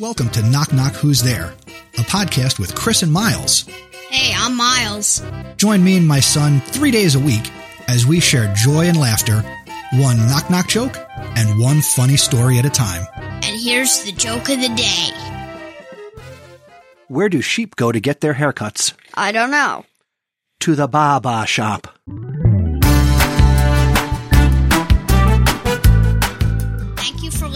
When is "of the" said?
14.48-14.72